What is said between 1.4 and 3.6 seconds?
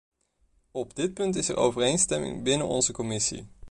er overeenstemming binnen onze commissie.